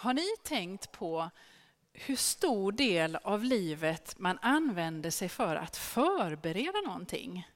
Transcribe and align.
Har 0.00 0.14
ni 0.14 0.26
tänkt 0.42 0.92
på 0.92 1.30
hur 1.92 2.16
stor 2.16 2.72
del 2.72 3.16
av 3.16 3.44
livet 3.44 4.18
man 4.18 4.38
använder 4.42 5.10
sig 5.10 5.28
för 5.28 5.56
att 5.56 5.76
förbereda 5.76 6.80
någonting? 6.86 7.48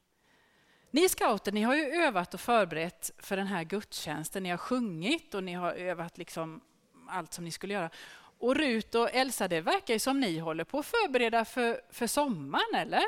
Ni 0.91 1.09
scouter, 1.09 1.53
ni 1.53 1.63
har 1.63 1.75
ju 1.75 1.83
övat 1.83 2.35
och 2.35 2.41
förberett 2.41 3.11
för 3.19 3.37
den 3.37 3.47
här 3.47 3.65
gudstjänsten. 3.65 4.43
Ni 4.43 4.51
har 4.51 4.57
sjungit 4.57 5.35
och 5.35 5.45
ni 5.45 5.53
har 5.53 5.73
övat 5.73 6.19
liksom 6.19 6.61
allt 7.09 7.33
som 7.33 7.45
ni 7.45 7.51
skulle 7.51 7.75
göra. 7.75 7.91
Och 8.39 8.57
Rut 8.57 8.95
och 8.95 9.11
Elsa, 9.15 9.49
det 9.49 9.61
verkar 9.61 9.95
ju 9.95 10.01
som 10.01 10.21
ni 10.21 10.39
håller 10.39 10.65
på 10.65 10.79
att 10.79 10.87
förbereda 10.87 11.45
för, 11.45 11.81
för 11.91 12.07
sommaren, 12.07 12.75
eller? 12.75 13.05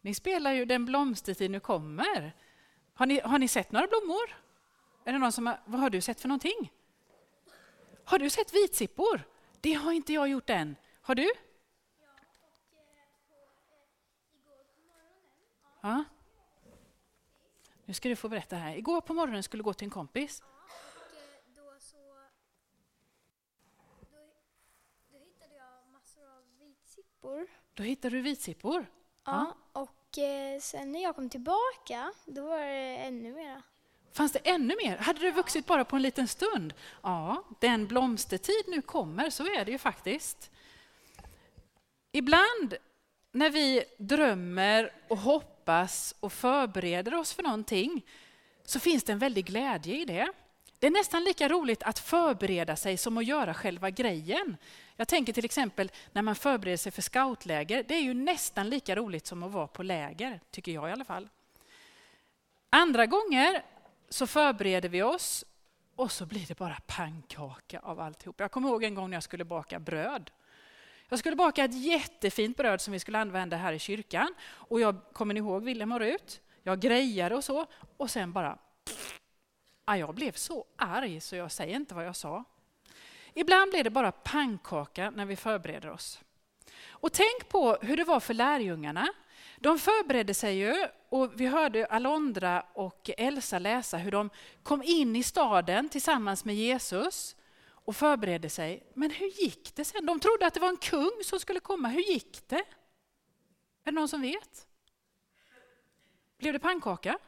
Ni 0.00 0.14
spelar 0.14 0.52
ju 0.52 0.64
Den 0.64 0.84
blomstertid 0.84 1.50
nu 1.50 1.60
kommer. 1.60 2.32
Har 2.94 3.06
ni, 3.06 3.20
har 3.20 3.38
ni 3.38 3.48
sett 3.48 3.72
några 3.72 3.86
blommor? 3.86 4.36
Är 5.04 5.12
det 5.12 5.18
någon 5.18 5.32
som 5.32 5.46
har, 5.46 5.60
vad 5.64 5.80
har 5.80 5.90
du 5.90 6.00
sett 6.00 6.20
för 6.20 6.28
någonting? 6.28 6.70
Har 8.04 8.18
du 8.18 8.30
sett 8.30 8.54
vitsippor? 8.54 9.22
Det 9.60 9.72
har 9.72 9.92
inte 9.92 10.12
jag 10.12 10.28
gjort 10.28 10.50
än. 10.50 10.76
Har 11.00 11.14
du? 11.14 11.30
Ja. 15.80 16.04
Nu 17.84 17.94
ska 17.94 18.08
du 18.08 18.16
få 18.16 18.28
berätta 18.28 18.56
här. 18.56 18.76
Igår 18.76 19.00
på 19.00 19.14
morgonen 19.14 19.42
skulle 19.42 19.60
du 19.60 19.64
gå 19.64 19.74
till 19.74 19.84
en 19.84 19.90
kompis. 19.90 20.42
Då, 25.10 25.18
hittade 25.18 25.54
jag 25.54 25.92
massor 25.92 26.22
av 26.24 26.42
vitsippor. 26.58 27.46
Då 27.74 27.82
hittade 27.82 28.16
du 28.16 28.22
vitsippor. 28.22 28.86
Ja. 29.24 29.56
Och 29.72 30.18
eh, 30.18 30.60
sen 30.60 30.92
när 30.92 31.02
jag 31.02 31.16
kom 31.16 31.30
tillbaka, 31.30 32.12
då 32.26 32.46
var 32.46 32.60
det 32.60 32.96
ännu 32.96 33.34
mera. 33.34 33.62
Fanns 34.14 34.32
det 34.32 34.38
ännu 34.38 34.76
mer? 34.82 34.96
Hade 34.96 35.20
det 35.20 35.30
vuxit 35.30 35.66
bara 35.66 35.84
på 35.84 35.96
en 35.96 36.02
liten 36.02 36.28
stund? 36.28 36.74
Ja, 37.02 37.44
den 37.60 37.86
blomstertid 37.86 38.64
nu 38.68 38.82
kommer, 38.82 39.30
så 39.30 39.44
är 39.44 39.64
det 39.64 39.72
ju 39.72 39.78
faktiskt. 39.78 40.50
Ibland 42.12 42.74
när 43.32 43.50
vi 43.50 43.84
drömmer 43.98 44.92
och 45.08 45.18
hoppas 45.18 46.14
och 46.20 46.32
förbereder 46.32 47.14
oss 47.14 47.32
för 47.32 47.42
någonting 47.42 48.04
så 48.64 48.80
finns 48.80 49.04
det 49.04 49.12
en 49.12 49.18
väldig 49.18 49.44
glädje 49.44 49.96
i 50.00 50.04
det. 50.04 50.32
Det 50.78 50.86
är 50.86 50.90
nästan 50.90 51.24
lika 51.24 51.48
roligt 51.48 51.82
att 51.82 51.98
förbereda 51.98 52.76
sig 52.76 52.96
som 52.96 53.18
att 53.18 53.24
göra 53.24 53.54
själva 53.54 53.90
grejen. 53.90 54.56
Jag 54.96 55.08
tänker 55.08 55.32
till 55.32 55.44
exempel 55.44 55.90
när 56.12 56.22
man 56.22 56.34
förbereder 56.34 56.76
sig 56.76 56.92
för 56.92 57.02
scoutläger. 57.02 57.84
Det 57.88 57.94
är 57.94 58.02
ju 58.02 58.14
nästan 58.14 58.70
lika 58.70 58.96
roligt 58.96 59.26
som 59.26 59.42
att 59.42 59.52
vara 59.52 59.66
på 59.66 59.82
läger, 59.82 60.40
tycker 60.50 60.72
jag 60.72 60.88
i 60.88 60.92
alla 60.92 61.04
fall. 61.04 61.28
Andra 62.70 63.06
gånger 63.06 63.62
så 64.14 64.26
förbereder 64.26 64.88
vi 64.88 65.02
oss 65.02 65.44
och 65.96 66.12
så 66.12 66.26
blir 66.26 66.46
det 66.46 66.58
bara 66.58 66.76
pannkaka 66.86 67.78
av 67.78 68.00
alltihop. 68.00 68.40
Jag 68.40 68.50
kommer 68.50 68.68
ihåg 68.68 68.84
en 68.84 68.94
gång 68.94 69.10
när 69.10 69.16
jag 69.16 69.22
skulle 69.22 69.44
baka 69.44 69.78
bröd. 69.78 70.30
Jag 71.08 71.18
skulle 71.18 71.36
baka 71.36 71.64
ett 71.64 71.84
jättefint 71.84 72.56
bröd 72.56 72.80
som 72.80 72.92
vi 72.92 72.98
skulle 72.98 73.18
använda 73.18 73.56
här 73.56 73.72
i 73.72 73.78
kyrkan. 73.78 74.34
Och 74.44 74.80
jag 74.80 74.96
kommer 75.12 75.34
ni 75.34 75.38
ihåg 75.38 75.64
Willem 75.64 75.92
och 75.92 75.98
Rut? 75.98 76.40
Jag 76.62 76.80
grejade 76.80 77.34
och 77.34 77.44
så 77.44 77.66
och 77.96 78.10
sen 78.10 78.32
bara... 78.32 78.58
Pff, 78.84 79.20
jag 79.86 80.14
blev 80.14 80.32
så 80.32 80.64
arg 80.76 81.20
så 81.20 81.36
jag 81.36 81.52
säger 81.52 81.76
inte 81.76 81.94
vad 81.94 82.06
jag 82.06 82.16
sa. 82.16 82.44
Ibland 83.34 83.70
blir 83.70 83.84
det 83.84 83.90
bara 83.90 84.12
pannkaka 84.12 85.10
när 85.10 85.24
vi 85.24 85.36
förbereder 85.36 85.90
oss. 85.90 86.20
Och 86.88 87.12
tänk 87.12 87.48
på 87.48 87.78
hur 87.82 87.96
det 87.96 88.04
var 88.04 88.20
för 88.20 88.34
lärjungarna. 88.34 89.08
De 89.58 89.78
förberedde 89.78 90.34
sig 90.34 90.56
ju 90.56 90.88
och 91.14 91.40
vi 91.40 91.46
hörde 91.46 91.86
Alondra 91.86 92.66
och 92.72 93.10
Elsa 93.16 93.58
läsa 93.58 93.96
hur 93.96 94.10
de 94.10 94.30
kom 94.62 94.82
in 94.82 95.16
i 95.16 95.22
staden 95.22 95.88
tillsammans 95.88 96.44
med 96.44 96.54
Jesus 96.54 97.36
och 97.66 97.96
förberedde 97.96 98.50
sig. 98.50 98.86
Men 98.94 99.10
hur 99.10 99.26
gick 99.26 99.76
det 99.76 99.84
sen? 99.84 100.06
De 100.06 100.20
trodde 100.20 100.46
att 100.46 100.54
det 100.54 100.60
var 100.60 100.68
en 100.68 100.76
kung 100.76 101.10
som 101.24 101.40
skulle 101.40 101.60
komma. 101.60 101.88
Hur 101.88 102.00
gick 102.00 102.48
det? 102.48 102.56
Är 102.56 102.64
det 103.84 103.90
någon 103.90 104.08
som 104.08 104.20
vet? 104.20 104.66
Blev 106.38 106.52
det 106.52 106.58
pannkaka? 106.58 107.18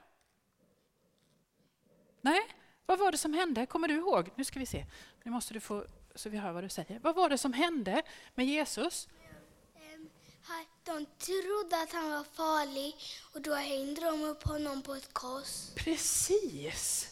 Nej, 2.21 2.41
vad 2.87 2.99
var 2.99 3.12
det 3.12 3.19
som 3.19 3.34
hände? 3.34 3.66
Kommer 3.66 3.89
du 3.89 3.94
ihåg? 3.94 4.31
Nu 4.34 4.44
ska 4.44 4.59
vi 4.59 4.66
se. 4.66 4.87
Nu 5.22 5.31
måste 5.31 5.55
du 5.55 5.60
få 5.60 5.87
så 6.15 6.28
vi 6.28 6.39
hör 6.39 6.53
vad 6.53 6.65
du 6.65 6.69
säger. 6.69 6.99
Vad 6.99 7.15
var 7.15 7.28
det 7.28 7.39
som 7.39 7.53
hände 7.53 8.03
med 8.34 8.47
Jesus? 8.47 9.09
De 10.97 11.07
trodde 11.07 11.83
att 11.83 11.93
han 11.93 12.11
var 12.11 12.25
farlig 12.25 12.95
och 13.34 13.41
då 13.41 13.55
hängde 13.55 14.01
de 14.01 14.23
upp 14.23 14.43
honom 14.43 14.83
på 14.83 14.95
ett 14.95 15.15
kors. 15.15 15.71
Precis. 15.75 17.09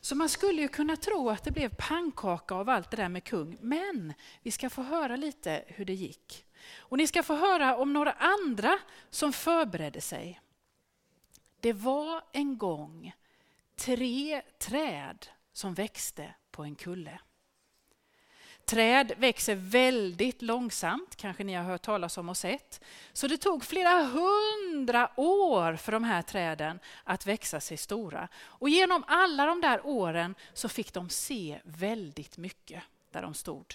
Så 0.00 0.14
man 0.14 0.28
skulle 0.28 0.62
ju 0.62 0.68
kunna 0.68 0.96
tro 0.96 1.30
att 1.30 1.44
det 1.44 1.50
blev 1.50 1.74
pannkaka 1.78 2.54
av 2.54 2.68
allt 2.68 2.90
det 2.90 2.96
där 2.96 3.08
med 3.08 3.24
kung. 3.24 3.58
Men 3.60 4.14
vi 4.42 4.50
ska 4.50 4.70
få 4.70 4.82
höra 4.82 5.16
lite 5.16 5.64
hur 5.66 5.84
det 5.84 5.94
gick. 5.94 6.46
Och 6.78 6.98
ni 6.98 7.06
ska 7.06 7.22
få 7.22 7.34
höra 7.34 7.76
om 7.76 7.92
några 7.92 8.12
andra 8.12 8.78
som 9.10 9.32
förberedde 9.32 10.00
sig. 10.00 10.40
Det 11.60 11.72
var 11.72 12.24
en 12.32 12.58
gång 12.58 13.12
tre 13.76 14.42
träd 14.58 15.26
som 15.52 15.74
växte 15.74 16.34
på 16.50 16.62
en 16.62 16.74
kulle. 16.74 17.20
Träd 18.70 19.12
växer 19.16 19.54
väldigt 19.54 20.42
långsamt, 20.42 21.16
kanske 21.16 21.44
ni 21.44 21.54
har 21.54 21.64
hört 21.64 21.82
talas 21.82 22.18
om 22.18 22.28
och 22.28 22.36
sett. 22.36 22.80
Så 23.12 23.26
det 23.26 23.36
tog 23.36 23.64
flera 23.64 24.02
hundra 24.02 25.10
år 25.16 25.76
för 25.76 25.92
de 25.92 26.04
här 26.04 26.22
träden 26.22 26.80
att 27.04 27.26
växa 27.26 27.60
sig 27.60 27.76
stora. 27.76 28.28
Och 28.38 28.68
genom 28.68 29.04
alla 29.06 29.46
de 29.46 29.60
där 29.60 29.86
åren 29.86 30.34
så 30.54 30.68
fick 30.68 30.92
de 30.92 31.08
se 31.08 31.60
väldigt 31.64 32.38
mycket 32.38 32.82
där 33.10 33.22
de 33.22 33.34
stod. 33.34 33.74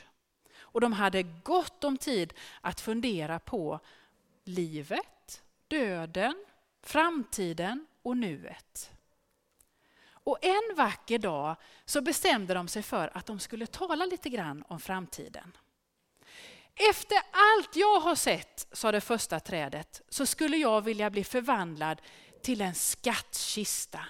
Och 0.59 0.81
de 0.81 0.93
hade 0.93 1.23
gott 1.23 1.83
om 1.83 1.97
tid 1.97 2.33
att 2.61 2.81
fundera 2.81 3.39
på 3.39 3.79
livet, 4.43 5.43
döden, 5.67 6.45
framtiden 6.83 7.87
och 8.03 8.17
nuet. 8.17 8.94
Och 10.25 10.37
en 10.41 10.75
vacker 10.75 11.19
dag 11.19 11.55
så 11.85 12.01
bestämde 12.01 12.53
de 12.53 12.67
sig 12.67 12.83
för 12.83 13.17
att 13.17 13.25
de 13.25 13.39
skulle 13.39 13.67
tala 13.67 14.05
lite 14.05 14.29
grann 14.29 14.63
om 14.67 14.79
framtiden. 14.79 15.57
Efter 16.75 17.17
allt 17.31 17.75
jag 17.75 17.99
har 17.99 18.15
sett, 18.15 18.67
sa 18.71 18.91
det 18.91 19.01
första 19.01 19.39
trädet, 19.39 20.01
så 20.09 20.25
skulle 20.25 20.57
jag 20.57 20.81
vilja 20.81 21.09
bli 21.09 21.23
förvandlad 21.23 22.01
till 22.41 22.61
en 22.61 22.75
skattkista. 22.75 24.05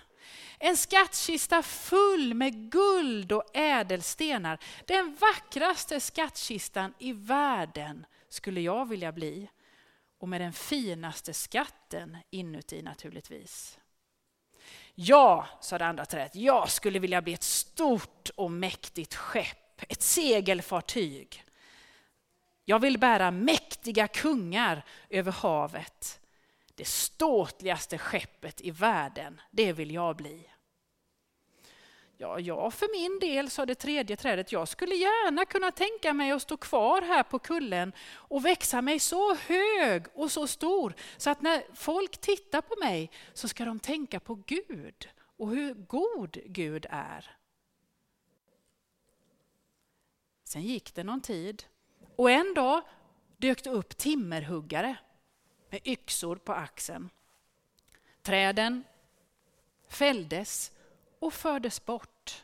En 0.59 0.77
skattkista 0.77 1.63
full 1.63 2.33
med 2.33 2.71
guld 2.71 3.31
och 3.31 3.57
ädelstenar. 3.57 4.59
Den 4.85 5.17
vackraste 5.19 5.99
skattkistan 5.99 6.93
i 6.99 7.13
världen 7.13 8.05
skulle 8.29 8.61
jag 8.61 8.89
vilja 8.89 9.11
bli. 9.11 9.49
Och 10.19 10.29
med 10.29 10.41
den 10.41 10.53
finaste 10.53 11.33
skatten 11.33 12.17
inuti 12.29 12.81
naturligtvis. 12.81 13.79
Ja, 14.95 15.47
sa 15.61 15.77
det 15.77 15.85
andra 15.85 16.05
trädet, 16.05 16.35
jag 16.35 16.69
skulle 16.69 16.99
vilja 16.99 17.21
bli 17.21 17.33
ett 17.33 17.43
stort 17.43 18.29
och 18.35 18.51
mäktigt 18.51 19.15
skepp, 19.15 19.81
ett 19.89 20.01
segelfartyg. 20.01 21.43
Jag 22.65 22.79
vill 22.79 22.99
bära 22.99 23.31
mäktiga 23.31 24.07
kungar 24.07 24.85
över 25.09 25.31
havet. 25.31 26.19
Det 26.75 26.87
ståtligaste 26.87 27.97
skeppet 27.97 28.61
i 28.61 28.71
världen, 28.71 29.41
det 29.51 29.73
vill 29.73 29.91
jag 29.91 30.15
bli. 30.15 30.49
Ja, 32.17 32.39
jag 32.39 32.73
för 32.73 32.91
min 32.91 33.19
del, 33.19 33.49
sa 33.49 33.65
det 33.65 33.75
tredje 33.75 34.15
trädet, 34.15 34.51
jag 34.51 34.67
skulle 34.67 34.95
gärna 34.95 35.45
kunna 35.45 35.71
tänka 35.71 36.13
mig 36.13 36.31
att 36.31 36.41
stå 36.41 36.57
kvar 36.57 37.01
här 37.01 37.23
på 37.23 37.39
kullen 37.39 37.93
och 38.11 38.45
växa 38.45 38.81
mig 38.81 38.99
så 38.99 39.35
hög 39.35 40.05
och 40.13 40.31
så 40.31 40.47
stor 40.47 40.93
så 41.17 41.29
att 41.29 41.41
när 41.41 41.63
folk 41.73 42.17
tittar 42.17 42.61
på 42.61 42.75
mig 42.79 43.11
så 43.33 43.47
ska 43.47 43.65
de 43.65 43.79
tänka 43.79 44.19
på 44.19 44.35
Gud 44.45 45.09
och 45.37 45.49
hur 45.49 45.73
god 45.73 46.37
Gud 46.45 46.85
är. 46.89 47.37
Sen 50.43 50.61
gick 50.61 50.95
det 50.95 51.03
någon 51.03 51.21
tid 51.21 51.63
och 52.15 52.31
en 52.31 52.53
dag 52.53 52.81
dök 53.37 53.63
det 53.63 53.69
upp 53.69 53.97
timmerhuggare 53.97 54.97
med 55.69 55.87
yxor 55.87 56.35
på 56.35 56.53
axeln. 56.53 57.09
Träden 58.21 58.83
fälldes 59.89 60.71
och 61.25 61.33
fördes 61.33 61.85
bort. 61.85 62.43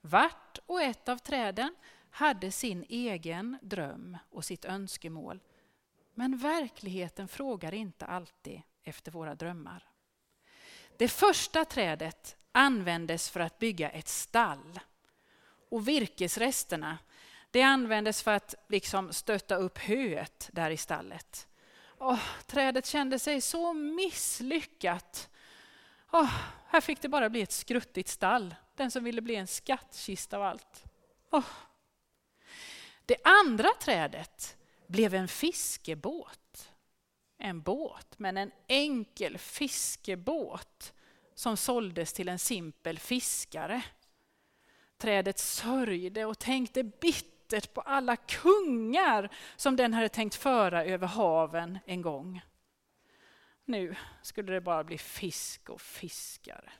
Vart 0.00 0.58
och 0.66 0.82
ett 0.82 1.08
av 1.08 1.18
träden 1.18 1.74
hade 2.10 2.52
sin 2.52 2.84
egen 2.88 3.58
dröm 3.62 4.18
och 4.30 4.44
sitt 4.44 4.64
önskemål. 4.64 5.40
Men 6.14 6.38
verkligheten 6.38 7.28
frågar 7.28 7.74
inte 7.74 8.06
alltid 8.06 8.62
efter 8.82 9.12
våra 9.12 9.34
drömmar. 9.34 9.88
Det 10.96 11.08
första 11.08 11.64
trädet 11.64 12.36
användes 12.52 13.30
för 13.30 13.40
att 13.40 13.58
bygga 13.58 13.90
ett 13.90 14.08
stall. 14.08 14.80
Och 15.70 15.88
virkesresterna 15.88 16.98
det 17.50 17.62
användes 17.62 18.22
för 18.22 18.32
att 18.32 18.54
liksom 18.68 19.12
stötta 19.12 19.56
upp 19.56 19.78
höet 19.78 20.48
där 20.52 20.70
i 20.70 20.76
stallet. 20.76 21.48
Oh, 21.98 22.22
trädet 22.46 22.86
kände 22.86 23.18
sig 23.18 23.40
så 23.40 23.72
misslyckat 23.72 25.30
Oh, 26.14 26.34
här 26.74 26.80
fick 26.80 27.00
det 27.00 27.08
bara 27.08 27.30
bli 27.30 27.42
ett 27.42 27.52
skruttigt 27.52 28.08
stall. 28.08 28.54
Den 28.74 28.90
som 28.90 29.04
ville 29.04 29.20
bli 29.20 29.36
en 29.36 29.46
skattkista 29.46 30.36
av 30.36 30.42
allt. 30.42 30.84
Oh. 31.30 31.44
Det 33.06 33.16
andra 33.24 33.68
trädet 33.80 34.56
blev 34.86 35.14
en 35.14 35.28
fiskebåt. 35.28 36.72
En 37.38 37.62
båt, 37.62 38.18
men 38.18 38.36
en 38.36 38.50
enkel 38.66 39.38
fiskebåt 39.38 40.92
som 41.34 41.56
såldes 41.56 42.12
till 42.12 42.28
en 42.28 42.38
simpel 42.38 42.98
fiskare. 42.98 43.82
Trädet 44.98 45.38
sörjde 45.38 46.24
och 46.24 46.38
tänkte 46.38 46.84
bittert 46.84 47.74
på 47.74 47.80
alla 47.80 48.16
kungar 48.16 49.28
som 49.56 49.76
den 49.76 49.94
hade 49.94 50.08
tänkt 50.08 50.34
föra 50.34 50.84
över 50.84 51.06
haven 51.06 51.78
en 51.86 52.02
gång. 52.02 52.40
Nu 53.64 53.94
skulle 54.22 54.52
det 54.52 54.60
bara 54.60 54.84
bli 54.84 54.98
fisk 54.98 55.70
och 55.70 55.80
fiskare. 55.80 56.72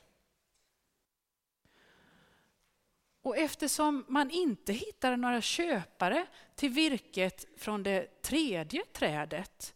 Och 3.23 3.37
eftersom 3.37 4.05
man 4.09 4.31
inte 4.31 4.73
hittade 4.73 5.17
några 5.17 5.41
köpare 5.41 6.27
till 6.55 6.71
virket 6.71 7.47
från 7.57 7.83
det 7.83 8.23
tredje 8.23 8.85
trädet 8.85 9.75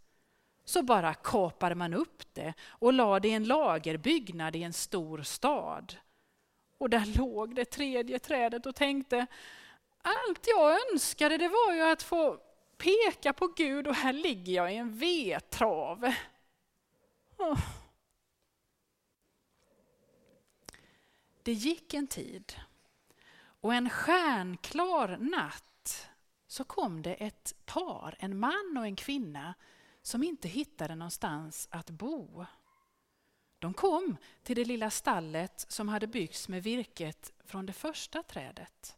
så 0.64 0.82
bara 0.82 1.14
kapade 1.14 1.74
man 1.74 1.94
upp 1.94 2.34
det 2.34 2.54
och 2.60 2.92
lade 2.92 3.20
det 3.20 3.28
i 3.28 3.32
en 3.32 3.44
lagerbyggnad 3.44 4.56
i 4.56 4.62
en 4.62 4.72
stor 4.72 5.22
stad. 5.22 5.96
Och 6.78 6.90
där 6.90 7.18
låg 7.18 7.54
det 7.54 7.64
tredje 7.64 8.18
trädet 8.18 8.66
och 8.66 8.74
tänkte, 8.74 9.26
allt 10.02 10.46
jag 10.46 10.92
önskade 10.92 11.36
det 11.36 11.48
var 11.48 11.74
ju 11.74 11.82
att 11.82 12.02
få 12.02 12.40
peka 12.76 13.32
på 13.32 13.46
Gud 13.46 13.86
och 13.86 13.94
här 13.94 14.12
ligger 14.12 14.52
jag 14.52 14.74
i 14.74 14.76
en 14.76 14.98
vedtrave. 14.98 16.16
Oh. 17.38 17.60
Det 21.42 21.52
gick 21.52 21.94
en 21.94 22.06
tid 22.06 22.54
och 23.60 23.74
en 23.74 23.90
stjärnklar 23.90 25.16
natt 25.16 26.08
så 26.46 26.64
kom 26.64 27.02
det 27.02 27.14
ett 27.14 27.54
par, 27.64 28.16
en 28.18 28.38
man 28.38 28.76
och 28.78 28.86
en 28.86 28.96
kvinna, 28.96 29.54
som 30.02 30.22
inte 30.22 30.48
hittade 30.48 30.94
någonstans 30.94 31.68
att 31.70 31.90
bo. 31.90 32.46
De 33.58 33.74
kom 33.74 34.16
till 34.42 34.56
det 34.56 34.64
lilla 34.64 34.90
stallet 34.90 35.66
som 35.68 35.88
hade 35.88 36.06
byggts 36.06 36.48
med 36.48 36.62
virket 36.62 37.32
från 37.44 37.66
det 37.66 37.72
första 37.72 38.22
trädet. 38.22 38.96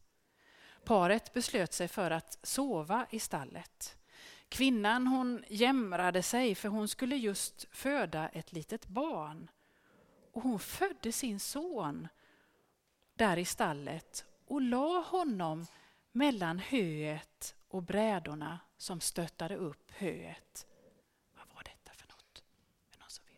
Paret 0.84 1.32
beslöt 1.32 1.72
sig 1.72 1.88
för 1.88 2.10
att 2.10 2.38
sova 2.42 3.06
i 3.10 3.18
stallet. 3.18 3.99
Kvinnan 4.50 5.06
hon 5.06 5.44
jämrade 5.48 6.22
sig 6.22 6.54
för 6.54 6.68
hon 6.68 6.88
skulle 6.88 7.16
just 7.16 7.66
föda 7.70 8.28
ett 8.28 8.52
litet 8.52 8.86
barn. 8.86 9.50
Och 10.32 10.42
hon 10.42 10.58
födde 10.58 11.12
sin 11.12 11.40
son 11.40 12.08
där 13.14 13.36
i 13.36 13.44
stallet 13.44 14.24
och 14.46 14.60
la 14.60 15.00
honom 15.00 15.66
mellan 16.12 16.58
höet 16.58 17.54
och 17.68 17.82
brädorna 17.82 18.58
som 18.76 19.00
stöttade 19.00 19.56
upp 19.56 19.90
höet. 19.90 20.66
Vad 21.36 21.54
var 21.54 21.62
detta 21.62 21.92
för 21.92 22.08
något? 22.08 22.44
Är 22.94 22.98
någon 22.98 23.10
som 23.10 23.24
vet? 23.24 23.36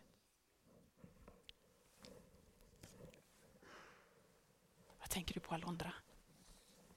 Vad 4.99 5.11
tänker 5.11 5.35
du 5.35 5.41
på 5.41 5.55
Alondra? 5.55 5.93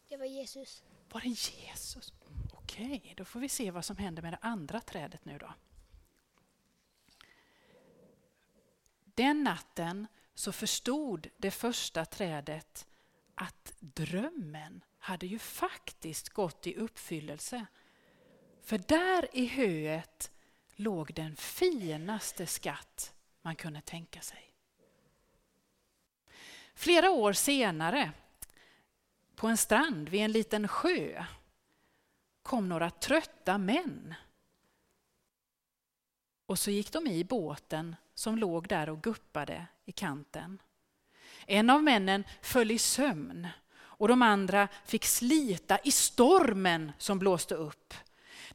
Det 0.09 0.17
var 0.17 0.25
Jesus. 0.25 0.83
Var 1.11 1.21
det 1.21 1.27
Jesus? 1.27 2.13
Okej, 2.65 3.13
då 3.17 3.25
får 3.25 3.39
vi 3.39 3.49
se 3.49 3.71
vad 3.71 3.85
som 3.85 3.97
händer 3.97 4.21
med 4.21 4.33
det 4.33 4.39
andra 4.41 4.79
trädet 4.79 5.25
nu 5.25 5.37
då. 5.37 5.53
Den 9.05 9.43
natten 9.43 10.07
så 10.33 10.51
förstod 10.51 11.27
det 11.37 11.51
första 11.51 12.05
trädet 12.05 12.87
att 13.35 13.73
drömmen 13.79 14.83
hade 14.97 15.27
ju 15.27 15.39
faktiskt 15.39 16.29
gått 16.29 16.67
i 16.67 16.75
uppfyllelse. 16.75 17.65
För 18.61 18.77
där 18.77 19.27
i 19.33 19.45
höet 19.45 20.31
låg 20.75 21.13
den 21.13 21.35
finaste 21.35 22.47
skatt 22.47 23.13
man 23.41 23.55
kunde 23.55 23.81
tänka 23.81 24.21
sig. 24.21 24.51
Flera 26.75 27.11
år 27.11 27.33
senare, 27.33 28.11
på 29.35 29.47
en 29.47 29.57
strand 29.57 30.09
vid 30.09 30.21
en 30.21 30.31
liten 30.31 30.67
sjö, 30.67 31.25
kom 32.45 32.69
några 32.69 32.89
trötta 32.89 33.57
män. 33.57 34.13
Och 36.45 36.59
så 36.59 36.71
gick 36.71 36.91
de 36.91 37.07
i 37.07 37.23
båten 37.23 37.95
som 38.15 38.37
låg 38.37 38.67
där 38.67 38.89
och 38.89 39.03
guppade 39.03 39.65
i 39.85 39.91
kanten. 39.91 40.61
En 41.45 41.69
av 41.69 41.83
männen 41.83 42.23
föll 42.41 42.71
i 42.71 42.77
sömn 42.77 43.47
och 43.77 44.07
de 44.07 44.21
andra 44.21 44.67
fick 44.85 45.05
slita 45.05 45.77
i 45.83 45.91
stormen 45.91 46.91
som 46.97 47.19
blåste 47.19 47.55
upp. 47.55 47.93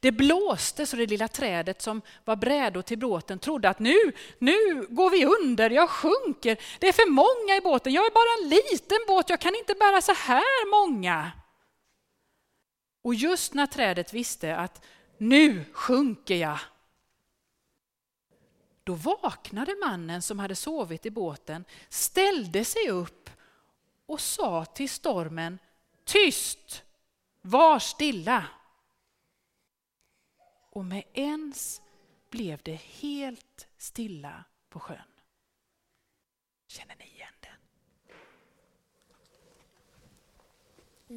Det 0.00 0.12
blåste 0.12 0.86
så 0.86 0.96
det 0.96 1.06
lilla 1.06 1.28
trädet 1.28 1.82
som 1.82 2.02
var 2.24 2.36
brädor 2.36 2.82
till 2.82 2.98
båten 2.98 3.38
trodde 3.38 3.68
att 3.68 3.78
nu, 3.78 4.12
nu 4.38 4.86
går 4.88 5.10
vi 5.10 5.26
under, 5.26 5.70
jag 5.70 5.90
sjunker, 5.90 6.60
det 6.78 6.88
är 6.88 6.92
för 6.92 7.10
många 7.10 7.56
i 7.56 7.60
båten, 7.60 7.92
jag 7.92 8.06
är 8.06 8.10
bara 8.10 8.42
en 8.42 8.48
liten 8.48 8.98
båt, 9.06 9.30
jag 9.30 9.40
kan 9.40 9.54
inte 9.54 9.74
bära 9.74 10.00
så 10.00 10.12
här 10.12 10.70
många. 10.70 11.30
Och 13.02 13.14
just 13.14 13.54
när 13.54 13.66
trädet 13.66 14.12
visste 14.12 14.56
att 14.56 14.84
nu 15.18 15.64
sjunker 15.72 16.36
jag, 16.36 16.58
då 18.84 18.94
vaknade 18.94 19.76
mannen 19.80 20.22
som 20.22 20.38
hade 20.38 20.54
sovit 20.54 21.06
i 21.06 21.10
båten, 21.10 21.64
ställde 21.88 22.64
sig 22.64 22.90
upp 22.90 23.30
och 24.06 24.20
sa 24.20 24.64
till 24.64 24.90
stormen 24.90 25.58
Tyst! 26.04 26.82
Var 27.40 27.78
stilla! 27.78 28.46
Och 30.70 30.84
med 30.84 31.04
ens 31.12 31.82
blev 32.30 32.60
det 32.62 32.74
helt 32.74 33.68
stilla 33.76 34.44
på 34.68 34.80
sjön. 34.80 34.98
Känner 36.66 36.96
ni 36.96 37.04
igen 37.04 37.34
den? 37.40 37.52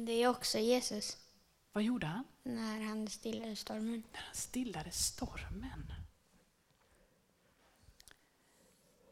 Det 0.06 0.12
är 0.12 0.28
också 0.28 0.58
Jesus. 0.58 1.23
Vad 1.74 1.82
gjorde 1.82 2.06
han? 2.06 2.24
När 2.42 2.80
han 2.80 3.08
stillade 3.08 3.56
stormen. 3.56 4.02
När 4.12 4.20
han 4.20 4.34
stillade 4.34 4.90
stormen. 4.90 5.92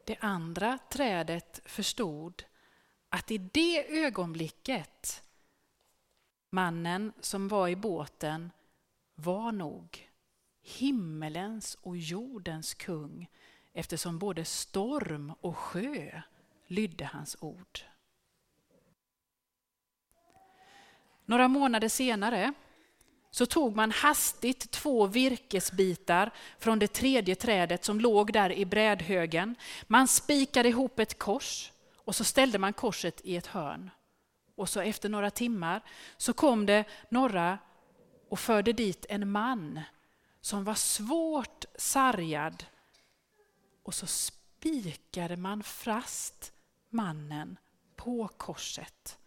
Det 0.05 0.17
andra 0.21 0.79
trädet 0.91 1.61
förstod 1.65 2.45
att 3.09 3.31
i 3.31 3.39
det 3.39 4.05
ögonblicket 4.05 5.23
mannen 6.51 7.13
som 7.21 7.49
var 7.49 7.69
i 7.69 7.77
båten 7.77 8.51
var 9.15 9.53
nog 9.53 10.11
himmelens 10.63 11.75
och 11.83 11.97
jordens 11.97 12.75
kung 12.75 13.31
eftersom 13.73 14.19
både 14.19 14.45
storm 14.45 15.33
och 15.41 15.57
sjö 15.57 16.23
lydde 16.67 17.05
hans 17.05 17.37
ord. 17.41 17.81
Några 21.33 21.49
månader 21.49 21.89
senare 21.89 22.53
så 23.31 23.47
tog 23.47 23.77
man 23.77 23.91
hastigt 23.91 24.71
två 24.71 25.07
virkesbitar 25.07 26.31
från 26.59 26.79
det 26.79 26.93
tredje 26.93 27.35
trädet 27.35 27.85
som 27.85 28.01
låg 28.01 28.33
där 28.33 28.53
i 28.53 28.65
brädhögen. 28.65 29.55
Man 29.87 30.09
spikade 30.09 30.69
ihop 30.69 30.99
ett 30.99 31.19
kors 31.19 31.73
och 31.97 32.17
så 32.17 32.25
ställde 32.25 32.59
man 32.59 32.73
korset 32.73 33.21
i 33.25 33.37
ett 33.37 33.47
hörn. 33.47 33.91
Och 34.57 34.69
så 34.69 34.81
efter 34.81 35.09
några 35.09 35.31
timmar 35.31 35.81
så 36.17 36.33
kom 36.33 36.67
det 36.67 36.85
några 37.09 37.59
och 38.29 38.39
förde 38.39 38.73
dit 38.73 39.07
en 39.09 39.31
man 39.31 39.81
som 40.41 40.65
var 40.65 40.75
svårt 40.75 41.65
sargad. 41.75 42.65
Och 43.83 43.95
så 43.95 44.07
spikade 44.07 45.37
man 45.37 45.63
fast 45.63 46.53
mannen 46.91 47.59
på 47.97 48.29
korset. 48.29 49.19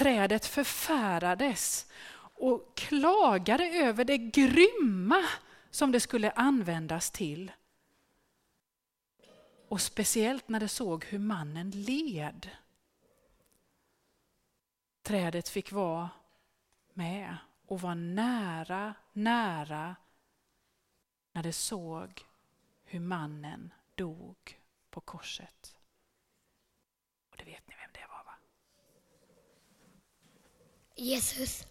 Trädet 0.00 0.46
förfärades 0.46 1.86
och 2.34 2.76
klagade 2.76 3.64
över 3.64 4.04
det 4.04 4.18
grymma 4.18 5.24
som 5.70 5.92
det 5.92 6.00
skulle 6.00 6.30
användas 6.30 7.10
till. 7.10 7.52
Och 9.68 9.80
speciellt 9.80 10.48
när 10.48 10.60
det 10.60 10.68
såg 10.68 11.04
hur 11.04 11.18
mannen 11.18 11.70
led. 11.70 12.50
Trädet 15.02 15.48
fick 15.48 15.72
vara 15.72 16.10
med 16.92 17.36
och 17.66 17.80
var 17.80 17.94
nära, 17.94 18.94
nära 19.12 19.96
när 21.32 21.42
det 21.42 21.52
såg 21.52 22.24
hur 22.84 23.00
mannen 23.00 23.72
dog 23.94 24.60
på 24.90 25.00
korset. 25.00 25.76
Och 27.30 27.36
det 27.36 27.44
vet 27.44 27.68
ni 27.68 27.74
vem 27.74 27.90
det 27.92 28.06
var 28.08 28.24
va? 28.24 28.34
Jesus. 31.00 31.66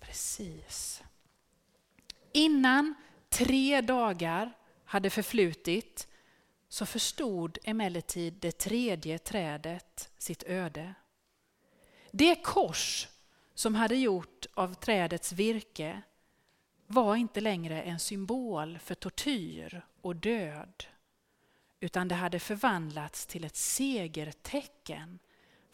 Precis. 0.00 1.02
Innan 2.32 2.94
tre 3.28 3.80
dagar 3.80 4.52
hade 4.84 5.10
förflutit 5.10 6.08
så 6.68 6.86
förstod 6.86 7.58
emellertid 7.64 8.34
det 8.34 8.58
tredje 8.58 9.18
trädet 9.18 10.10
sitt 10.18 10.42
öde. 10.42 10.94
Det 12.10 12.42
kors 12.42 13.08
som 13.54 13.74
hade 13.74 13.96
gjort 13.96 14.46
av 14.54 14.74
trädets 14.74 15.32
virke 15.32 16.02
var 16.86 17.16
inte 17.16 17.40
längre 17.40 17.82
en 17.82 17.98
symbol 17.98 18.78
för 18.78 18.94
tortyr 18.94 19.86
och 20.00 20.16
död 20.16 20.84
utan 21.80 22.08
det 22.08 22.14
hade 22.14 22.38
förvandlats 22.38 23.26
till 23.26 23.44
ett 23.44 23.56
segertecken 23.56 25.18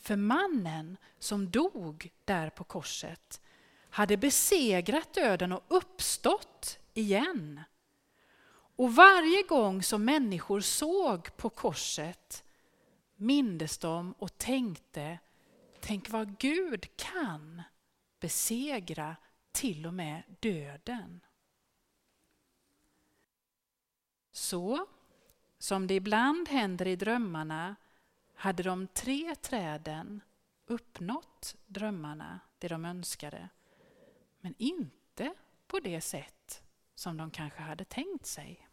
för 0.02 0.16
mannen 0.16 0.96
som 1.18 1.50
dog 1.50 2.12
där 2.24 2.50
på 2.50 2.64
korset 2.64 3.40
hade 3.90 4.16
besegrat 4.16 5.14
döden 5.14 5.52
och 5.52 5.64
uppstått 5.68 6.78
igen. 6.94 7.60
Och 8.76 8.94
varje 8.94 9.42
gång 9.42 9.82
som 9.82 10.04
människor 10.04 10.60
såg 10.60 11.36
på 11.36 11.50
korset 11.50 12.44
mindes 13.16 13.78
de 13.78 14.14
och 14.18 14.38
tänkte, 14.38 15.18
tänk 15.80 16.10
vad 16.10 16.38
Gud 16.38 16.96
kan 16.96 17.62
besegra 18.20 19.16
till 19.52 19.86
och 19.86 19.94
med 19.94 20.22
döden. 20.40 21.20
Så 24.32 24.86
som 25.58 25.86
det 25.86 25.94
ibland 25.94 26.48
händer 26.48 26.86
i 26.86 26.96
drömmarna 26.96 27.76
hade 28.42 28.62
de 28.62 28.86
tre 28.86 29.34
träden 29.34 30.20
uppnått 30.66 31.56
drömmarna, 31.66 32.40
det 32.58 32.68
de 32.68 32.84
önskade. 32.84 33.48
Men 34.40 34.54
inte 34.58 35.34
på 35.66 35.80
det 35.80 36.00
sätt 36.00 36.62
som 36.94 37.16
de 37.16 37.30
kanske 37.30 37.62
hade 37.62 37.84
tänkt 37.84 38.26
sig. 38.26 38.68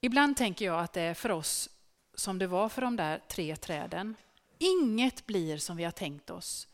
Ibland 0.00 0.36
tänker 0.36 0.64
jag 0.64 0.80
att 0.80 0.92
det 0.92 1.02
är 1.02 1.14
för 1.14 1.30
oss 1.30 1.70
som 2.14 2.38
det 2.38 2.46
var 2.46 2.68
för 2.68 2.82
de 2.82 2.96
där 2.96 3.22
tre 3.28 3.56
träden. 3.56 4.16
Inget 4.58 5.26
blir 5.26 5.58
som 5.58 5.76
vi 5.76 5.84
har 5.84 5.90
tänkt 5.90 6.30
oss. 6.30 6.68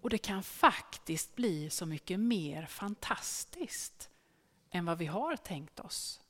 Och 0.00 0.10
det 0.10 0.18
kan 0.18 0.42
faktiskt 0.42 1.36
bli 1.36 1.70
så 1.70 1.86
mycket 1.86 2.20
mer 2.20 2.66
fantastiskt 2.66 4.10
än 4.70 4.84
vad 4.84 4.98
vi 4.98 5.06
har 5.06 5.36
tänkt 5.36 5.80
oss. 5.80 6.21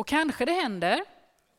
Och 0.00 0.06
kanske 0.06 0.44
det 0.44 0.52
händer, 0.52 1.04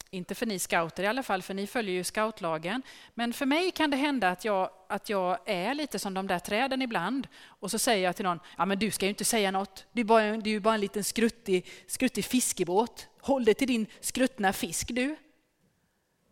inte 0.10 0.36
för 0.36 0.45
ni 0.45 0.60
scouter 0.60 1.03
i 1.03 1.07
alla 1.07 1.24
fall, 1.24 1.41
för 1.41 1.53
ni 1.53 1.67
följer 1.67 1.95
ju 1.95 2.03
scoutlagen, 2.03 2.81
men 3.13 3.33
för 3.33 3.45
mig 3.45 3.71
kan 3.71 3.91
det 3.91 3.98
hända 3.98 4.29
att 4.29 4.45
jag, 4.45 4.69
att 4.89 5.10
jag 5.10 5.38
är 5.45 5.74
lite 5.74 6.00
som 6.00 6.13
de 6.13 6.27
där 6.27 6.39
träden 6.39 6.81
ibland. 6.81 7.27
Och 7.43 7.71
så 7.71 7.79
säger 7.79 8.03
jag 8.03 8.15
till 8.15 8.25
någon, 8.25 8.39
ja 8.57 8.65
men 8.65 8.79
du 8.79 8.91
ska 8.91 9.05
ju 9.05 9.10
inte 9.10 9.25
säga 9.25 9.51
något, 9.51 9.86
det 9.91 10.01
är, 10.01 10.05
bara, 10.05 10.38
det 10.38 10.50
är 10.50 10.51
ju 10.51 10.60
bara 10.60 10.74
en 10.74 10.81
liten 10.81 11.03
skruttig, 11.03 11.69
skruttig 11.88 12.25
fiskebåt. 12.25 13.07
Håll 13.19 13.45
dig 13.45 13.53
till 13.53 13.67
din 13.67 13.88
skruttna 14.00 14.53
fisk 14.53 14.88
du. 14.91 15.15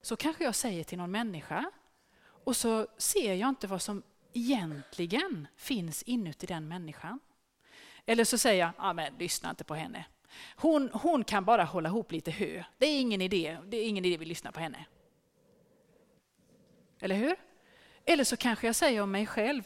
Så 0.01 0.15
kanske 0.15 0.43
jag 0.43 0.55
säger 0.55 0.83
till 0.83 0.97
någon 0.97 1.11
människa. 1.11 1.71
Och 2.43 2.55
så 2.55 2.87
ser 2.97 3.33
jag 3.33 3.49
inte 3.49 3.67
vad 3.67 3.81
som 3.81 4.03
egentligen 4.33 5.47
finns 5.57 6.03
inuti 6.03 6.45
den 6.45 6.67
människan. 6.67 7.19
Eller 8.05 8.23
så 8.23 8.37
säger 8.37 8.59
jag, 8.59 8.71
ja, 8.77 8.93
men 8.93 9.13
lyssna 9.19 9.49
inte 9.49 9.63
på 9.63 9.75
henne. 9.75 10.05
Hon, 10.55 10.89
hon 10.93 11.23
kan 11.23 11.45
bara 11.45 11.63
hålla 11.63 11.89
ihop 11.89 12.11
lite 12.11 12.31
hö. 12.31 12.63
Det 12.77 12.85
är 12.85 13.01
ingen 13.01 13.21
idé, 13.21 13.57
det 13.67 13.77
är 13.77 13.87
ingen 13.87 14.05
idé 14.05 14.17
vi 14.17 14.25
lyssnar 14.25 14.51
på 14.51 14.59
henne. 14.59 14.85
Eller 16.99 17.15
hur? 17.15 17.35
Eller 18.05 18.23
så 18.23 18.37
kanske 18.37 18.67
jag 18.67 18.75
säger 18.75 19.01
om 19.01 19.11
mig 19.11 19.25
själv, 19.25 19.63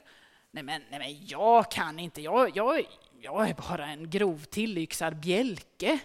nej 0.52 0.64
men, 0.64 0.82
nej 0.90 1.00
men 1.00 1.26
jag 1.28 1.72
kan 1.72 2.00
inte, 2.00 2.22
jag, 2.22 2.58
jag, 2.58 2.86
jag 3.22 3.50
är 3.50 3.54
bara 3.54 3.86
en 3.86 4.10
grov 4.10 4.44
tillyxad 4.44 5.16
bjälke. 5.16 6.00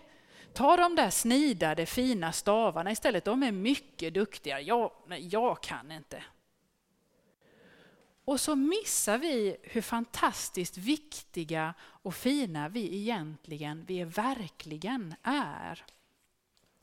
Ta 0.52 0.76
de 0.76 0.96
där 0.96 1.10
snidade 1.10 1.86
fina 1.86 2.32
stavarna 2.32 2.90
istället, 2.90 3.24
de 3.24 3.42
är 3.42 3.52
mycket 3.52 4.14
duktiga. 4.14 4.60
Jag, 4.60 4.90
nej, 5.06 5.28
jag 5.28 5.62
kan 5.62 5.92
inte. 5.92 6.22
Och 8.28 8.40
så 8.40 8.56
missar 8.56 9.18
vi 9.18 9.56
hur 9.62 9.82
fantastiskt 9.82 10.76
viktiga 10.76 11.74
och 11.80 12.14
fina 12.14 12.68
vi 12.68 12.96
egentligen, 12.96 13.84
vi 13.84 14.04
verkligen 14.04 15.14
är. 15.22 15.84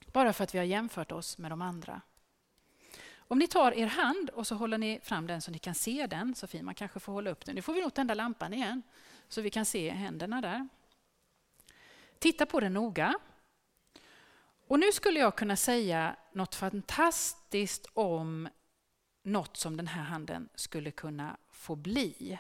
Bara 0.06 0.34
för 0.34 0.44
att 0.44 0.56
vi 0.56 0.58
har 0.58 0.66
jämfört 0.66 1.12
oss 1.12 1.38
med 1.38 1.52
de 1.52 1.62
andra. 1.62 2.02
Om 3.18 3.40
ni 3.40 3.48
tar 3.48 3.72
er 3.72 3.88
hand 3.88 4.30
och 4.30 4.48
så 4.48 4.56
håller 4.56 4.78
ni 4.78 5.00
fram 5.04 5.28
den 5.28 5.42
så 5.42 5.52
ni 5.52 5.60
kan 5.60 5.76
se 5.76 6.08
den, 6.08 6.36
Sofie, 6.36 6.64
man 6.64 6.76
kanske 6.76 7.00
får 7.00 7.14
hålla 7.14 7.30
upp 7.30 7.46
den. 7.46 7.56
Nu 7.56 7.62
får 7.62 7.74
vi 7.74 7.82
nog 7.82 7.94
tända 7.94 8.14
lampan 8.14 8.54
igen 8.54 8.82
så 9.30 9.42
vi 9.42 9.50
kan 9.50 9.66
se 9.66 9.90
händerna 9.90 10.42
där. 10.42 10.68
Titta 12.20 12.46
på 12.46 12.60
den 12.60 12.74
noga. 12.74 13.16
Och 14.68 14.80
nu 14.80 14.92
skulle 14.92 15.20
jag 15.20 15.36
kunna 15.36 15.56
säga 15.56 16.16
något 16.34 16.56
fantastiskt 16.56 17.88
om 17.94 18.50
något 19.26 19.58
som 19.58 19.78
den 19.78 19.88
här 19.88 20.04
handen 20.04 20.50
skulle 20.56 20.92
kunna 20.92 21.38
få 21.50 21.76
bli. 21.76 22.40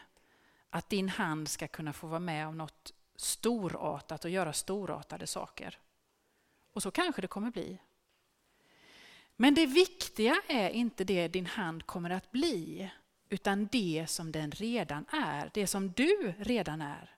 Att 0.70 0.90
din 0.90 1.10
hand 1.10 1.48
ska 1.48 1.68
kunna 1.68 1.94
få 1.94 2.08
vara 2.08 2.20
med 2.20 2.48
om 2.48 2.58
något 2.58 2.94
storartat 3.16 4.26
och 4.26 4.32
göra 4.32 4.54
storartade 4.54 5.28
saker. 5.28 5.80
Och 6.74 6.84
så 6.84 6.92
kanske 6.92 7.22
det 7.22 7.28
kommer 7.28 7.52
bli. 7.52 7.80
Men 9.36 9.54
det 9.54 9.66
viktiga 9.66 10.42
är 10.48 10.70
inte 10.70 11.04
det 11.04 11.28
din 11.28 11.46
hand 11.46 11.86
kommer 11.86 12.10
att 12.10 12.32
bli, 12.32 12.92
utan 13.30 13.68
det 13.72 14.06
som 14.10 14.32
den 14.32 14.52
redan 14.52 15.06
är, 15.10 15.52
det 15.54 15.68
som 15.68 15.92
du 15.92 16.34
redan 16.38 16.82
är. 16.82 17.16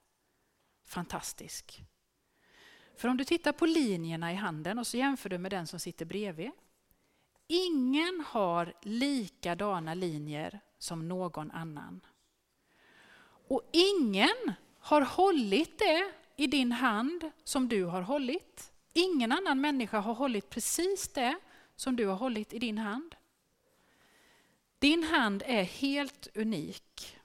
Fantastisk. 0.85 1.83
För 2.95 3.07
om 3.07 3.17
du 3.17 3.23
tittar 3.23 3.51
på 3.51 3.65
linjerna 3.65 4.31
i 4.31 4.35
handen 4.35 4.79
och 4.79 4.87
så 4.87 4.97
jämför 4.97 5.29
du 5.29 5.37
med 5.37 5.51
den 5.51 5.67
som 5.67 5.79
sitter 5.79 6.05
bredvid 6.05 6.51
Ingen 7.47 8.23
har 8.27 8.73
likadana 8.81 9.93
linjer 9.93 10.59
som 10.77 11.07
någon 11.07 11.51
annan. 11.51 12.01
Och 13.47 13.69
ingen 13.71 14.53
har 14.79 15.01
hållit 15.01 15.79
det 15.79 16.11
i 16.35 16.47
din 16.47 16.71
hand 16.71 17.31
som 17.43 17.67
du 17.67 17.83
har 17.83 18.01
hållit. 18.01 18.73
Ingen 18.93 19.31
annan 19.31 19.61
människa 19.61 19.99
har 19.99 20.13
hållit 20.13 20.49
precis 20.49 21.07
det 21.07 21.39
som 21.75 21.95
du 21.95 22.05
har 22.05 22.15
hållit 22.15 22.53
i 22.53 22.59
din 22.59 22.77
hand. 22.77 23.15
Din 24.79 25.03
hand 25.03 25.43
är 25.45 25.63
helt 25.63 26.27
unik 26.35 27.17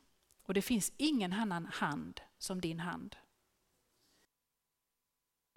och 0.43 0.55
det 0.55 0.62
finns 0.62 0.93
ingen 0.97 1.33
annan 1.33 1.67
hand 1.67 2.21
som 2.38 2.61
din 2.61 2.81
hand. 2.81 3.17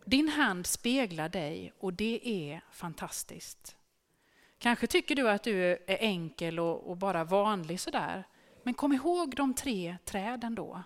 Din 0.06 0.30
hand 0.30 0.68
speglar 0.68 1.30
dig 1.30 1.74
och 1.80 1.94
det 1.94 2.20
är 2.24 2.62
fantastiskt. 2.72 3.75
Kanske 4.66 4.88
tycker 4.88 5.16
du 5.16 5.30
att 5.30 5.44
du 5.44 5.72
är 5.72 5.98
enkel 6.00 6.60
och, 6.60 6.90
och 6.90 6.98
bara 6.98 7.24
vanlig 7.24 7.80
sådär. 7.80 8.24
Men 8.64 8.74
kom 8.74 8.94
ihåg 8.94 9.36
de 9.36 9.54
tre 9.54 9.98
träden 10.06 10.56
då. 10.56 10.84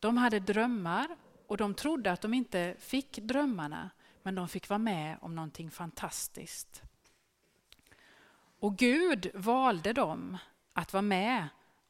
De 0.00 0.16
hade 0.16 0.40
drömmar 0.40 1.16
och 1.46 1.56
de 1.56 1.74
trodde 1.74 2.12
att 2.12 2.20
de 2.20 2.34
inte 2.34 2.74
fick 2.78 3.16
drömmarna, 3.16 3.90
men 4.22 4.34
de 4.34 4.48
fick 4.48 4.68
vara 4.68 4.78
med 4.78 5.18
om 5.20 5.34
någonting 5.34 5.70
fantastiskt. 5.70 6.82
Och 8.60 8.76
Gud 8.76 9.30
valde 9.34 9.92
dem 9.92 10.38
att 10.72 10.92
vara 10.92 11.02
med 11.02 11.48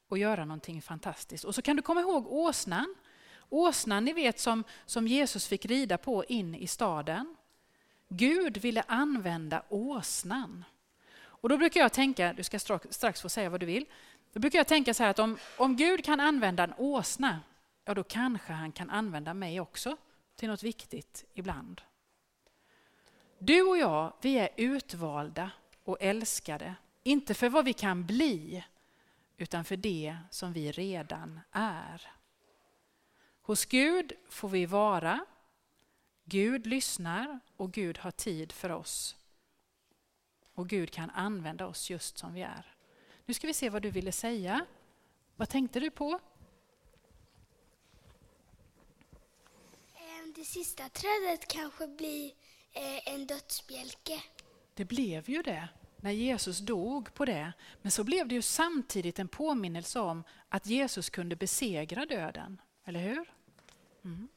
och 0.08 0.18
göra 0.18 0.44
någonting 0.44 0.82
fantastiskt. 0.82 1.44
Och 1.44 1.54
så 1.54 1.62
kan 1.62 1.76
du 1.76 1.82
komma 1.82 2.00
ihåg 2.00 2.26
åsnan. 2.26 2.94
Åsnan 3.48 4.04
ni 4.04 4.12
vet 4.12 4.40
som, 4.40 4.64
som 4.86 5.08
Jesus 5.08 5.46
fick 5.46 5.66
rida 5.66 5.98
på 5.98 6.24
in 6.24 6.54
i 6.54 6.66
staden. 6.66 7.36
Gud 8.08 8.58
ville 8.58 8.84
använda 8.86 9.62
åsnan. 9.68 10.64
Och 11.44 11.48
då 11.48 11.56
brukar 11.56 11.80
jag 11.80 11.92
tänka, 11.92 12.32
du 12.32 12.42
ska 12.42 12.58
strax 12.90 13.22
få 13.22 13.28
säga 13.28 13.50
vad 13.50 13.60
du 13.60 13.66
vill, 13.66 13.86
då 14.32 14.40
brukar 14.40 14.58
jag 14.58 14.66
tänka 14.66 14.94
så 14.94 15.02
här 15.02 15.10
att 15.10 15.18
om, 15.18 15.38
om 15.56 15.76
Gud 15.76 16.04
kan 16.04 16.20
använda 16.20 16.64
en 16.64 16.74
åsna, 16.78 17.40
ja 17.84 17.94
då 17.94 18.02
kanske 18.02 18.52
han 18.52 18.72
kan 18.72 18.90
använda 18.90 19.34
mig 19.34 19.60
också 19.60 19.96
till 20.36 20.48
något 20.48 20.62
viktigt 20.62 21.24
ibland. 21.34 21.80
Du 23.38 23.62
och 23.62 23.78
jag, 23.78 24.12
vi 24.22 24.38
är 24.38 24.48
utvalda 24.56 25.50
och 25.84 25.96
älskade, 26.00 26.74
inte 27.02 27.34
för 27.34 27.48
vad 27.48 27.64
vi 27.64 27.72
kan 27.72 28.06
bli, 28.06 28.64
utan 29.36 29.64
för 29.64 29.76
det 29.76 30.16
som 30.30 30.52
vi 30.52 30.72
redan 30.72 31.40
är. 31.50 32.10
Hos 33.42 33.64
Gud 33.64 34.12
får 34.28 34.48
vi 34.48 34.66
vara 34.66 35.24
Gud 36.24 36.66
lyssnar 36.66 37.40
och 37.56 37.72
Gud 37.72 37.98
har 37.98 38.10
tid 38.10 38.52
för 38.52 38.70
oss. 38.70 39.16
Och 40.54 40.68
Gud 40.68 40.90
kan 40.90 41.10
använda 41.10 41.66
oss 41.66 41.90
just 41.90 42.18
som 42.18 42.34
vi 42.34 42.42
är. 42.42 42.74
Nu 43.26 43.34
ska 43.34 43.46
vi 43.46 43.54
se 43.54 43.70
vad 43.70 43.82
du 43.82 43.90
ville 43.90 44.12
säga. 44.12 44.66
Vad 45.36 45.48
tänkte 45.48 45.80
du 45.80 45.90
på? 45.90 46.20
Ehm, 49.96 50.32
det 50.36 50.44
sista 50.44 50.88
trädet 50.88 51.48
kanske 51.48 51.88
blir 51.88 52.32
eh, 52.72 53.14
en 53.14 53.26
dödsbjälke. 53.26 54.22
Det 54.74 54.84
blev 54.84 55.30
ju 55.30 55.42
det 55.42 55.68
när 55.96 56.10
Jesus 56.10 56.58
dog 56.58 57.14
på 57.14 57.24
det. 57.24 57.52
Men 57.82 57.90
så 57.92 58.04
blev 58.04 58.28
det 58.28 58.34
ju 58.34 58.42
samtidigt 58.42 59.18
en 59.18 59.28
påminnelse 59.28 60.00
om 60.00 60.24
att 60.48 60.66
Jesus 60.66 61.10
kunde 61.10 61.36
besegra 61.36 62.06
döden. 62.06 62.60
Eller 62.84 63.00
hur? 63.00 63.32
Mm. 64.04 64.28